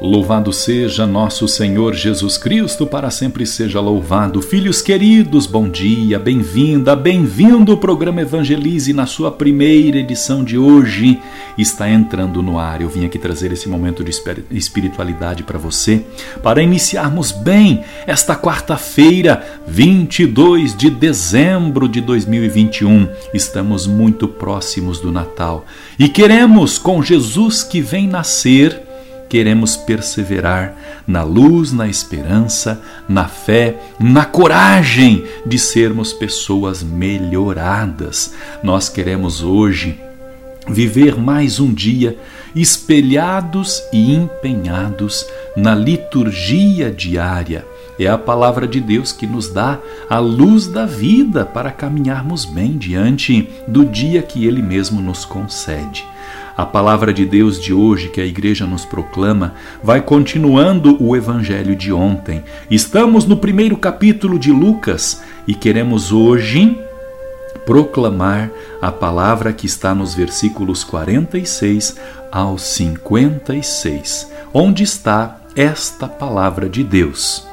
Louvado 0.00 0.52
seja 0.52 1.04
nosso 1.08 1.48
Senhor 1.48 1.92
Jesus 1.92 2.38
Cristo, 2.38 2.86
para 2.86 3.10
sempre 3.10 3.44
seja 3.44 3.80
louvado. 3.80 4.40
Filhos 4.40 4.80
queridos, 4.80 5.44
bom 5.44 5.68
dia, 5.68 6.20
bem-vinda, 6.20 6.94
bem-vindo. 6.94 7.72
O 7.72 7.76
programa 7.76 8.20
Evangelize 8.20 8.92
na 8.92 9.06
sua 9.06 9.32
primeira 9.32 9.98
edição 9.98 10.44
de 10.44 10.56
hoje 10.56 11.20
está 11.58 11.90
entrando 11.90 12.40
no 12.40 12.60
ar. 12.60 12.80
Eu 12.80 12.88
vim 12.88 13.04
aqui 13.04 13.18
trazer 13.18 13.50
esse 13.50 13.68
momento 13.68 14.04
de 14.04 14.12
espiritualidade 14.52 15.42
para 15.42 15.58
você, 15.58 16.04
para 16.44 16.62
iniciarmos 16.62 17.32
bem 17.32 17.82
esta 18.06 18.36
quarta-feira, 18.36 19.44
22 19.66 20.76
de 20.76 20.90
dezembro 20.90 21.88
de 21.88 22.00
2021. 22.00 23.08
Estamos 23.34 23.84
muito 23.88 24.28
próximos 24.28 25.00
do 25.00 25.10
Natal 25.10 25.66
e 25.98 26.08
queremos, 26.08 26.78
com 26.78 27.02
Jesus 27.02 27.64
que 27.64 27.80
vem 27.80 28.06
nascer, 28.06 28.86
queremos 29.28 29.76
perseverar 29.76 30.74
na 31.06 31.22
luz, 31.22 31.72
na 31.72 31.86
esperança, 31.86 32.80
na 33.08 33.26
fé, 33.26 33.76
na 33.98 34.24
coragem 34.24 35.24
de 35.44 35.58
sermos 35.58 36.12
pessoas 36.12 36.82
melhoradas. 36.82 38.34
Nós 38.62 38.88
queremos 38.88 39.42
hoje 39.42 40.00
viver 40.68 41.16
mais 41.16 41.60
um 41.60 41.72
dia 41.72 42.18
espelhados 42.54 43.82
e 43.92 44.14
empenhados 44.14 45.26
na 45.56 45.74
liturgia 45.74 46.90
diária. 46.90 47.64
É 47.98 48.06
a 48.06 48.16
palavra 48.16 48.66
de 48.66 48.80
Deus 48.80 49.10
que 49.10 49.26
nos 49.26 49.48
dá 49.48 49.78
a 50.08 50.18
luz 50.18 50.68
da 50.68 50.86
vida 50.86 51.44
para 51.44 51.72
caminharmos 51.72 52.44
bem 52.44 52.78
diante 52.78 53.48
do 53.66 53.84
dia 53.84 54.22
que 54.22 54.46
Ele 54.46 54.62
mesmo 54.62 55.00
nos 55.00 55.24
concede. 55.24 56.04
A 56.58 56.66
palavra 56.66 57.14
de 57.14 57.24
Deus 57.24 57.60
de 57.60 57.72
hoje 57.72 58.08
que 58.08 58.20
a 58.20 58.26
igreja 58.26 58.66
nos 58.66 58.84
proclama 58.84 59.54
vai 59.80 60.02
continuando 60.02 61.00
o 61.00 61.14
evangelho 61.14 61.76
de 61.76 61.92
ontem. 61.92 62.42
Estamos 62.68 63.24
no 63.24 63.36
primeiro 63.36 63.76
capítulo 63.76 64.40
de 64.40 64.50
Lucas 64.50 65.22
e 65.46 65.54
queremos 65.54 66.10
hoje 66.10 66.76
proclamar 67.64 68.50
a 68.82 68.90
palavra 68.90 69.52
que 69.52 69.66
está 69.66 69.94
nos 69.94 70.14
versículos 70.14 70.82
46 70.82 71.96
ao 72.32 72.58
56, 72.58 74.28
onde 74.52 74.82
está 74.82 75.38
esta 75.54 76.08
palavra 76.08 76.68
de 76.68 76.82
Deus. 76.82 77.46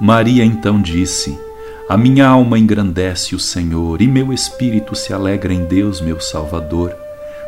Maria 0.00 0.44
então 0.44 0.82
disse: 0.82 1.38
A 1.88 1.96
minha 1.96 2.26
alma 2.26 2.58
engrandece 2.58 3.36
o 3.36 3.38
Senhor 3.38 4.02
e 4.02 4.08
meu 4.08 4.32
espírito 4.32 4.96
se 4.96 5.12
alegra 5.12 5.54
em 5.54 5.64
Deus, 5.64 6.00
meu 6.00 6.20
Salvador 6.20 7.01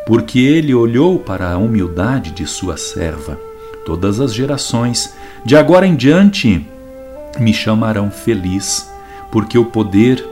porque 0.07 0.39
ele 0.39 0.75
olhou 0.75 1.19
para 1.19 1.53
a 1.53 1.59
humildade 1.59 2.31
de 2.31 2.47
sua 2.47 2.77
serva. 2.77 3.39
Todas 3.85 4.21
as 4.21 4.35
gerações, 4.35 5.15
de 5.45 5.57
agora 5.57 5.87
em 5.87 5.95
diante, 5.95 6.67
me 7.39 7.53
chamarão 7.53 8.11
feliz, 8.11 8.91
porque 9.31 9.59
o 9.59 9.65
poder, 9.65 10.25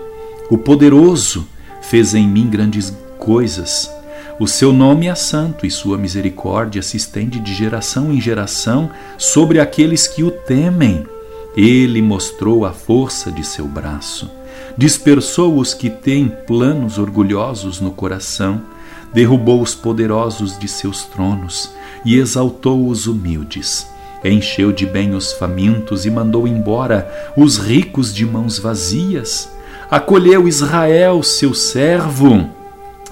o 0.51 0.57
poderoso, 0.57 1.47
fez 1.81 2.15
em 2.15 2.27
mim 2.27 2.49
grandes 2.49 2.97
coisas. 3.19 3.91
O 4.39 4.47
seu 4.47 4.73
nome 4.73 5.07
é 5.07 5.15
santo 5.15 5.67
e 5.67 5.71
sua 5.71 5.99
misericórdia 5.99 6.83
se 6.83 6.97
estende 6.97 7.39
de 7.39 7.55
geração 7.55 8.13
em 8.13 8.21
geração 8.21 8.91
sobre 9.19 9.61
aqueles 9.61 10.07
que 10.07 10.23
o 10.23 10.31
temem. 10.31 11.07
Ele 11.55 12.01
mostrou 12.01 12.65
a 12.65 12.73
força 12.73 13.31
de 13.31 13.45
seu 13.45 13.67
braço, 13.67 14.31
dispersou 14.77 15.59
os 15.59 15.75
que 15.75 15.91
têm 15.91 16.29
planos 16.47 16.99
orgulhosos 16.99 17.81
no 17.81 17.91
coração 17.91 18.63
derrubou 19.13 19.61
os 19.61 19.75
poderosos 19.75 20.59
de 20.59 20.67
seus 20.67 21.05
tronos 21.05 21.71
e 22.05 22.17
exaltou 22.17 22.89
os 22.89 23.07
humildes. 23.07 23.87
Encheu 24.25 24.73
de 24.73 24.87
bem 24.87 25.15
os 25.15 25.33
famintos 25.33 26.07
e 26.07 26.11
mandou 26.11 26.47
embora 26.47 27.33
os 27.37 27.59
ricos 27.59 28.15
de 28.15 28.25
mãos 28.25 28.59
vazias. 28.59 29.51
Acolheu 29.91 30.47
Israel, 30.47 31.23
seu 31.23 31.53
servo, 31.53 32.49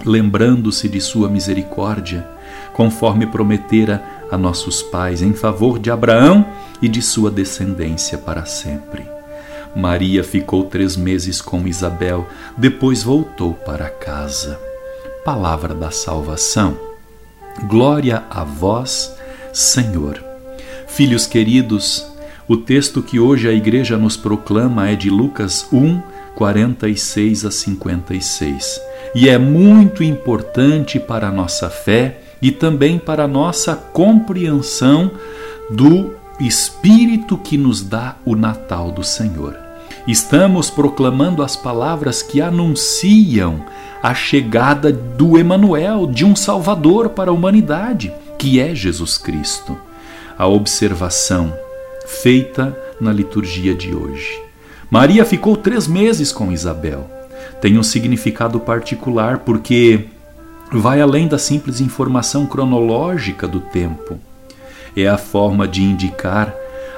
lembrando-se 0.04 0.88
de 0.88 1.00
sua 1.00 1.28
misericórdia, 1.28 2.26
conforme 2.72 3.26
prometera 3.26 4.02
a 4.30 4.38
nossos 4.38 4.82
pais, 4.82 5.20
em 5.20 5.34
favor 5.34 5.78
de 5.78 5.90
Abraão 5.90 6.46
e 6.80 6.88
de 6.88 7.02
sua 7.02 7.30
descendência 7.30 8.16
para 8.16 8.46
sempre. 8.46 9.04
Maria 9.74 10.24
ficou 10.24 10.64
três 10.64 10.96
meses 10.96 11.42
com 11.42 11.66
Isabel, 11.66 12.26
depois 12.56 13.02
voltou 13.02 13.54
para 13.54 13.88
casa 13.88 14.69
palavra 15.24 15.74
da 15.74 15.90
salvação. 15.90 16.78
Glória 17.68 18.24
a 18.30 18.42
vós, 18.42 19.14
Senhor. 19.52 20.22
Filhos 20.86 21.26
queridos, 21.26 22.06
o 22.48 22.56
texto 22.56 23.02
que 23.02 23.20
hoje 23.20 23.48
a 23.48 23.52
igreja 23.52 23.96
nos 23.96 24.16
proclama 24.16 24.88
é 24.88 24.96
de 24.96 25.10
Lucas 25.10 25.66
1, 25.72 26.00
46 26.34 27.44
a 27.44 27.50
56 27.50 28.80
e 29.14 29.28
é 29.28 29.36
muito 29.36 30.02
importante 30.02 30.98
para 30.98 31.28
a 31.28 31.32
nossa 31.32 31.68
fé 31.68 32.20
e 32.40 32.50
também 32.50 32.98
para 32.98 33.24
a 33.24 33.28
nossa 33.28 33.74
compreensão 33.74 35.10
do 35.70 36.14
Espírito 36.40 37.36
que 37.36 37.58
nos 37.58 37.82
dá 37.82 38.16
o 38.24 38.34
Natal 38.34 38.90
do 38.90 39.04
Senhor. 39.04 39.69
Estamos 40.06 40.70
proclamando 40.70 41.42
as 41.42 41.54
palavras 41.54 42.22
que 42.22 42.40
anunciam 42.40 43.64
a 44.02 44.14
chegada 44.14 44.90
do 44.90 45.36
Emanuel, 45.36 46.06
de 46.06 46.24
um 46.24 46.34
Salvador 46.34 47.10
para 47.10 47.30
a 47.30 47.34
humanidade, 47.34 48.12
que 48.38 48.58
é 48.58 48.74
Jesus 48.74 49.18
Cristo. 49.18 49.76
A 50.38 50.46
observação 50.46 51.52
feita 52.06 52.76
na 53.00 53.12
liturgia 53.12 53.74
de 53.74 53.94
hoje. 53.94 54.42
Maria 54.90 55.24
ficou 55.24 55.56
três 55.56 55.86
meses 55.86 56.32
com 56.32 56.50
Isabel. 56.50 57.08
Tem 57.60 57.78
um 57.78 57.82
significado 57.82 58.58
particular 58.58 59.40
porque 59.40 60.06
vai 60.72 61.00
além 61.00 61.28
da 61.28 61.38
simples 61.38 61.80
informação 61.80 62.46
cronológica 62.46 63.46
do 63.46 63.60
tempo. 63.60 64.18
É 64.96 65.06
a 65.06 65.18
forma 65.18 65.68
de 65.68 65.82
indicar 65.82 66.54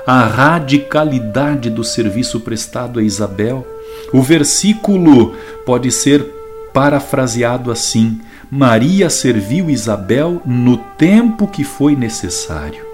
a 0.06 0.24
radicalidade 0.24 1.70
do 1.70 1.84
serviço 1.84 2.40
prestado 2.40 2.98
a 2.98 3.02
Isabel. 3.02 3.66
O 4.12 4.22
versículo 4.22 5.34
pode 5.64 5.90
ser 5.90 6.24
parafraseado 6.72 7.70
assim: 7.70 8.20
Maria 8.50 9.08
serviu 9.08 9.70
Isabel 9.70 10.42
no 10.44 10.76
tempo 10.76 11.46
que 11.46 11.64
foi 11.64 11.94
necessário 11.96 12.92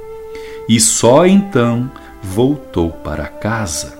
e 0.68 0.78
só 0.78 1.26
então 1.26 1.90
voltou 2.22 2.90
para 2.90 3.26
casa. 3.26 3.96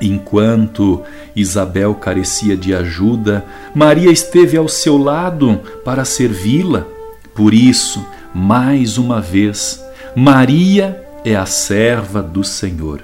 Enquanto 0.00 1.02
Isabel 1.34 1.94
carecia 1.94 2.56
de 2.56 2.74
ajuda, 2.74 3.44
Maria 3.74 4.10
esteve 4.10 4.56
ao 4.56 4.68
seu 4.68 4.96
lado 4.96 5.60
para 5.84 6.04
servi-la. 6.04 6.86
Por 7.34 7.54
isso, 7.54 8.04
mais 8.34 8.98
uma 8.98 9.20
vez, 9.20 9.84
Maria 10.14 11.04
é 11.24 11.34
a 11.36 11.46
serva 11.46 12.22
do 12.22 12.44
Senhor. 12.44 13.02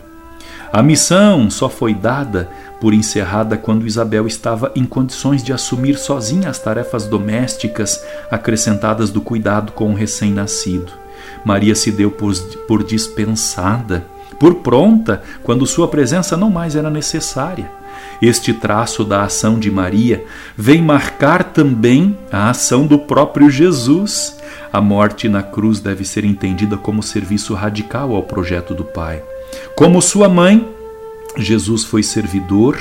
A 0.73 0.83
missão 0.83 1.51
só 1.51 1.69
foi 1.69 1.95
dada 1.95 2.49
por 2.81 2.93
encerrada 2.93 3.57
quando 3.57 3.87
Isabel 3.87 4.27
estava 4.27 4.73
em 4.75 4.85
condições 4.85 5.43
de 5.43 5.53
assumir 5.53 5.97
sozinha 5.97 6.51
as 6.51 6.59
tarefas 6.59 7.07
domésticas 7.07 8.05
acrescentadas 8.31 9.11
do 9.11 9.21
cuidado 9.21 9.73
com 9.73 9.93
o 9.93 9.95
recém-nascido. 9.95 10.93
Maria 11.45 11.75
se 11.75 11.93
deu 11.93 12.11
por, 12.11 12.35
por 12.67 12.83
dispensada, 12.83 14.05
por 14.39 14.57
pronta, 14.57 15.23
quando 15.43 15.67
sua 15.67 15.89
presença 15.89 16.37
não 16.37 16.51
mais 16.51 16.75
era 16.75 16.91
necessária. 16.91 17.71
Este 18.23 18.53
traço 18.53 19.05
da 19.05 19.23
ação 19.25 19.59
de 19.59 19.71
Maria 19.71 20.25
vem 20.57 20.83
marcar 20.83 21.45
também 21.45 22.17
a 22.31 22.51
ação 22.51 22.87
do 22.87 22.99
próprio 22.99 23.51
Jesus. 23.51 24.37
A 24.73 24.81
morte 24.81 25.29
na 25.29 25.43
cruz 25.43 25.81
deve 25.81 26.05
ser 26.05 26.25
entendida 26.25 26.77
como 26.77 27.03
serviço 27.03 27.55
radical 27.55 28.15
ao 28.15 28.23
projeto 28.23 28.75
do 28.75 28.85
Pai. 28.85 29.23
Como 29.77 30.01
sua 30.01 30.29
mãe, 30.29 30.69
Jesus 31.37 31.85
foi 31.85 32.03
servidor 32.03 32.79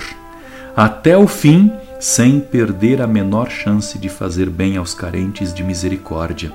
até 0.75 1.17
o 1.17 1.27
fim, 1.27 1.71
sem 1.99 2.39
perder 2.39 3.01
a 3.01 3.07
menor 3.07 3.49
chance 3.49 3.97
de 3.97 4.09
fazer 4.09 4.49
bem 4.49 4.77
aos 4.77 4.93
carentes 4.93 5.53
de 5.53 5.63
misericórdia. 5.63 6.51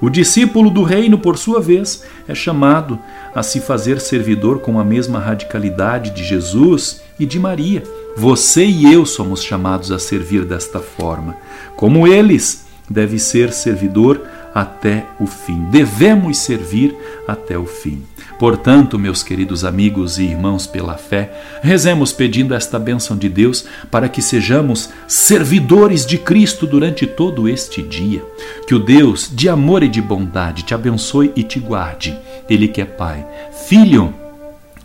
O 0.00 0.08
discípulo 0.08 0.70
do 0.70 0.82
reino, 0.82 1.18
por 1.18 1.36
sua 1.36 1.60
vez, 1.60 2.04
é 2.26 2.34
chamado 2.34 2.98
a 3.34 3.42
se 3.42 3.60
fazer 3.60 4.00
servidor 4.00 4.60
com 4.60 4.80
a 4.80 4.84
mesma 4.84 5.18
radicalidade 5.18 6.10
de 6.10 6.24
Jesus 6.24 7.02
e 7.18 7.26
de 7.26 7.38
Maria. 7.38 7.82
Você 8.16 8.64
e 8.64 8.92
eu 8.92 9.06
somos 9.06 9.42
chamados 9.42 9.90
a 9.90 9.98
servir 9.98 10.44
desta 10.44 10.80
forma. 10.80 11.36
Como 11.76 12.06
eles, 12.06 12.66
deve 12.88 13.18
ser 13.18 13.52
servidor 13.52 14.20
até 14.54 15.06
o 15.20 15.26
fim. 15.26 15.64
Devemos 15.70 16.38
servir 16.38 16.96
até 17.26 17.56
o 17.56 17.66
fim. 17.66 18.02
Portanto, 18.38 18.98
meus 18.98 19.22
queridos 19.22 19.64
amigos 19.64 20.18
e 20.18 20.24
irmãos 20.24 20.66
pela 20.66 20.96
fé, 20.96 21.30
rezemos 21.62 22.12
pedindo 22.12 22.54
esta 22.54 22.78
bênção 22.78 23.16
de 23.16 23.28
Deus 23.28 23.66
para 23.90 24.08
que 24.08 24.22
sejamos 24.22 24.90
servidores 25.06 26.04
de 26.04 26.18
Cristo 26.18 26.66
durante 26.66 27.06
todo 27.06 27.48
este 27.48 27.82
dia. 27.82 28.24
Que 28.66 28.74
o 28.74 28.78
Deus 28.78 29.30
de 29.32 29.48
amor 29.48 29.82
e 29.82 29.88
de 29.88 30.00
bondade 30.00 30.62
te 30.62 30.74
abençoe 30.74 31.32
e 31.36 31.42
te 31.42 31.60
guarde. 31.60 32.18
Ele 32.48 32.66
que 32.66 32.80
é 32.80 32.84
Pai, 32.84 33.24
Filho 33.68 34.12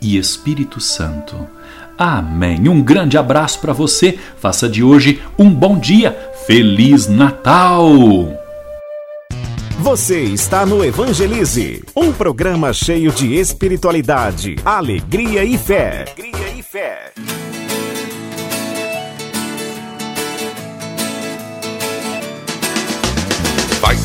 e 0.02 0.18
Espírito 0.18 0.80
Santo. 0.80 1.48
Amém. 1.98 2.68
Um 2.68 2.82
grande 2.82 3.18
abraço 3.18 3.60
para 3.60 3.74
você. 3.74 4.18
Faça 4.38 4.68
de 4.68 4.84
hoje 4.84 5.22
um 5.38 5.50
bom 5.50 5.80
dia. 5.80 6.18
Feliz 6.46 7.08
Natal! 7.08 8.46
Você 9.80 10.22
está 10.22 10.66
no 10.66 10.84
Evangelize, 10.84 11.84
um 11.96 12.12
programa 12.12 12.72
cheio 12.72 13.12
de 13.12 13.36
espiritualidade, 13.36 14.56
alegria 14.64 15.44
e 15.44 15.58
fé. 15.58 16.06
Alegria 16.18 16.50
e 16.58 16.64
fé. 16.64 17.12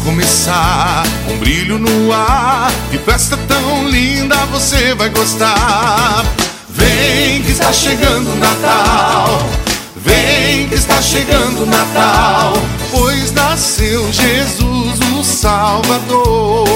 Começar 0.05 1.05
um 1.29 1.39
brilho 1.39 1.79
no 1.79 2.13
ar, 2.13 2.71
que 2.91 2.99
festa 2.99 3.37
tão 3.37 3.89
linda 3.89 4.37
você 4.47 4.95
vai 4.95 5.09
gostar. 5.11 6.25
Vem 6.69 7.43
que 7.43 7.53
está 7.53 7.73
chegando 7.73 8.33
o 8.33 8.37
Natal. 8.37 9.43
Vem 9.97 10.67
que 10.69 10.75
está 10.75 11.03
chegando 11.03 11.63
o 11.63 11.67
Natal, 11.67 12.55
pois 12.91 13.33
nasceu 13.33 14.11
Jesus 14.11 14.99
o 15.19 15.23
Salvador. 15.23 16.71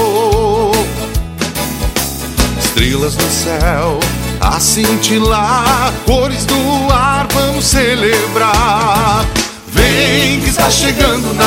Estrelas 2.59 3.15
no 3.15 3.31
céu 3.31 3.99
a 4.39 4.59
cintilar, 4.59 5.91
cores 6.05 6.45
do 6.45 6.93
ar 6.93 7.27
vamos 7.33 7.65
celebrar. 7.65 9.25
Vem 9.67 10.39
que 10.41 10.49
está 10.49 10.69
chegando 10.69 11.31
o 11.31 11.33
Natal. 11.33 11.44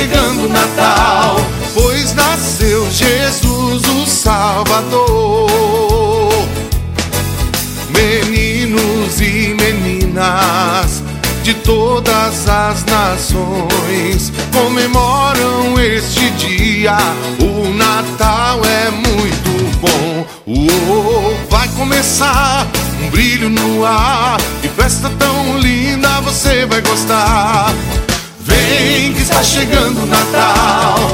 Chegando 0.00 0.46
o 0.46 0.48
Natal, 0.48 1.36
pois 1.74 2.14
nasceu 2.14 2.90
Jesus 2.90 3.82
o 3.86 4.06
Salvador. 4.06 5.50
Meninos 7.90 9.20
e 9.20 9.54
meninas 9.60 11.02
de 11.42 11.52
todas 11.52 12.48
as 12.48 12.82
nações 12.86 14.32
comemoram 14.50 15.78
este 15.78 16.30
dia. 16.30 16.96
O 17.38 17.68
Natal 17.74 18.62
é 18.64 18.90
muito 18.90 19.50
bom. 19.80 20.26
Uou, 20.46 21.36
vai 21.50 21.68
começar 21.76 22.66
um 23.02 23.10
brilho 23.10 23.50
no 23.50 23.84
ar. 23.84 24.40
Que 24.62 24.68
festa 24.68 25.10
tão 25.18 25.58
linda 25.58 26.22
você 26.22 26.64
vai 26.64 26.80
gostar. 26.80 27.74
Vem 28.40 29.12
que 29.12 29.22
está 29.22 29.42
chegando 29.42 30.02
o 30.02 30.06
Natal. 30.06 31.10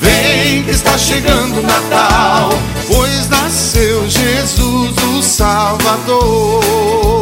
Vem 0.00 0.62
que 0.64 0.70
está 0.70 0.98
chegando 0.98 1.60
o 1.60 1.62
Natal. 1.62 2.50
Pois 2.86 3.28
nasceu 3.28 4.08
Jesus 4.08 4.96
o 4.96 5.22
Salvador. 5.22 7.15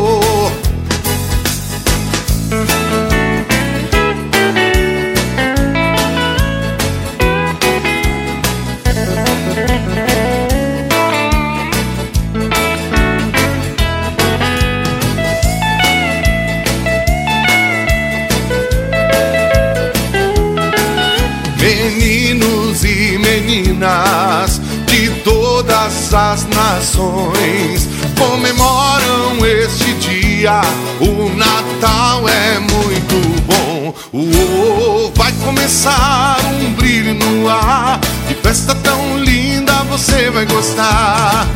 Meninos 21.65 22.85
e 22.85 23.17
meninas 23.19 24.61
de 24.87 25.09
todas 25.23 26.13
as 26.13 26.47
nações 26.49 27.89
comemoram 28.19 29.47
este 29.47 29.95
dia. 29.95 30.61
O 31.01 31.35
Natal 31.35 32.29
é 32.29 32.59
muito 32.59 33.15
bom. 33.47 33.95
Uou, 34.13 35.11
vai 35.17 35.33
começar 35.43 36.37
um 36.61 36.75
brilho 36.75 37.15
no 37.15 37.49
ar. 37.49 37.99
Que 38.29 38.35
festa 38.35 38.75
tão 38.75 39.17
linda 39.21 39.73
você 39.85 40.29
vai 40.29 40.45
gostar. 40.45 41.49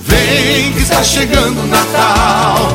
Vem 0.00 0.72
que 0.72 0.80
está 0.80 1.04
chegando 1.04 1.60
o 1.60 1.66
Natal. 1.66 2.72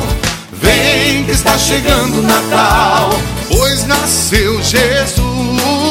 Vem 0.52 1.24
que 1.24 1.32
está 1.32 1.58
chegando 1.58 2.20
o 2.20 2.22
Natal. 2.22 3.10
Pois 3.48 3.84
nasceu 3.88 4.62
Jesus. 4.62 5.85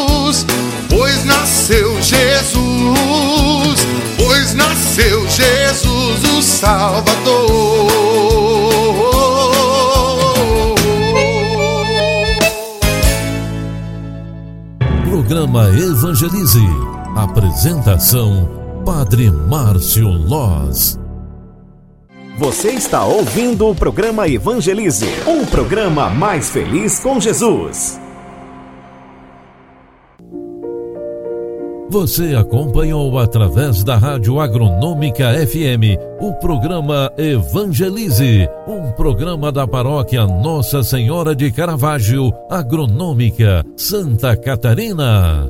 Nasceu 1.68 2.00
Jesus. 2.00 2.60
Pois 4.18 4.54
nasceu 4.54 5.28
Jesus 5.28 6.24
o 6.24 6.42
Salvador. 6.44 7.92
Programa 15.10 15.70
Evangelize. 15.70 16.62
Apresentação: 17.16 18.48
Padre 18.86 19.32
Márcio 19.32 20.08
Loz. 20.08 21.00
Você 22.38 22.74
está 22.74 23.06
ouvindo 23.06 23.68
o 23.68 23.74
programa 23.74 24.28
Evangelize, 24.28 25.08
um 25.26 25.44
programa 25.44 26.12
mais 26.12 26.52
feliz 26.52 27.00
com 27.00 27.20
Jesus. 27.20 28.05
Você 31.96 32.36
acompanhou 32.36 33.18
através 33.18 33.82
da 33.82 33.96
Rádio 33.96 34.42
Agronômica 34.42 35.32
FM 35.48 35.98
o 36.20 36.34
programa 36.34 37.10
Evangelize, 37.18 38.50
um 38.68 38.92
programa 38.92 39.50
da 39.50 39.66
paróquia 39.66 40.28
Nossa 40.28 40.84
Senhora 40.84 41.34
de 41.34 41.50
Caravaggio, 41.54 42.34
Agronômica, 42.50 43.64
Santa 43.78 44.36
Catarina. 44.36 45.50